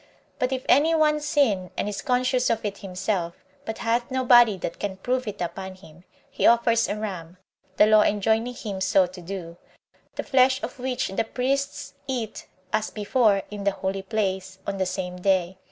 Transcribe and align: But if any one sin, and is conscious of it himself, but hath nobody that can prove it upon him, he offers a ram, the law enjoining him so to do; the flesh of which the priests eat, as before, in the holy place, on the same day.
But 0.39 0.51
if 0.51 0.65
any 0.67 0.95
one 0.95 1.19
sin, 1.19 1.69
and 1.77 1.87
is 1.87 2.01
conscious 2.01 2.49
of 2.49 2.65
it 2.65 2.79
himself, 2.79 3.45
but 3.65 3.77
hath 3.77 4.09
nobody 4.09 4.57
that 4.57 4.79
can 4.79 4.97
prove 4.97 5.27
it 5.27 5.39
upon 5.41 5.75
him, 5.75 6.05
he 6.27 6.47
offers 6.47 6.89
a 6.89 6.95
ram, 6.95 7.37
the 7.77 7.85
law 7.85 8.01
enjoining 8.01 8.55
him 8.55 8.81
so 8.81 9.05
to 9.05 9.21
do; 9.21 9.57
the 10.15 10.23
flesh 10.23 10.59
of 10.63 10.79
which 10.79 11.09
the 11.09 11.23
priests 11.23 11.93
eat, 12.07 12.47
as 12.73 12.89
before, 12.89 13.43
in 13.51 13.63
the 13.63 13.69
holy 13.69 14.01
place, 14.01 14.57
on 14.65 14.79
the 14.79 14.87
same 14.87 15.17
day. 15.21 15.59